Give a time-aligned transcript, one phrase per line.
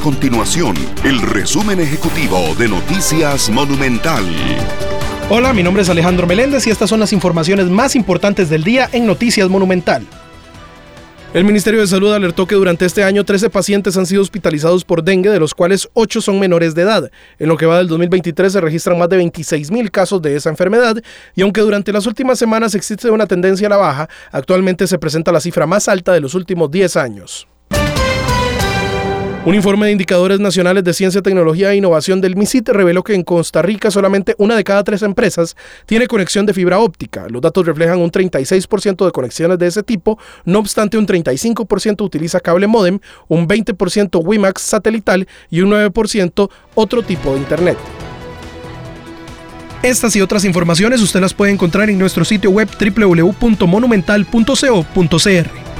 [0.00, 4.24] continuación el resumen ejecutivo de Noticias Monumental.
[5.28, 8.88] Hola, mi nombre es Alejandro Meléndez y estas son las informaciones más importantes del día
[8.92, 10.06] en Noticias Monumental.
[11.34, 15.04] El Ministerio de Salud alertó que durante este año 13 pacientes han sido hospitalizados por
[15.04, 17.10] dengue, de los cuales 8 son menores de edad.
[17.38, 20.48] En lo que va del 2023 se registran más de 26 mil casos de esa
[20.48, 20.96] enfermedad
[21.36, 25.30] y aunque durante las últimas semanas existe una tendencia a la baja, actualmente se presenta
[25.30, 27.46] la cifra más alta de los últimos 10 años.
[29.46, 33.22] Un informe de indicadores nacionales de ciencia, tecnología e innovación del MISIT reveló que en
[33.22, 37.26] Costa Rica solamente una de cada tres empresas tiene conexión de fibra óptica.
[37.26, 42.38] Los datos reflejan un 36% de conexiones de ese tipo, no obstante un 35% utiliza
[42.40, 42.98] cable modem,
[43.28, 47.78] un 20% WiMAX satelital y un 9% otro tipo de Internet.
[49.82, 55.59] Estas y otras informaciones usted las puede encontrar en nuestro sitio web www.monumental.co.cr.